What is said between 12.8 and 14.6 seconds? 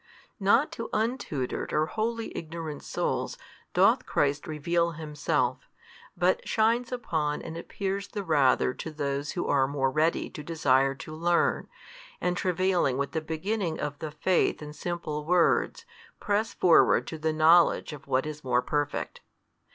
with the beginning of the faith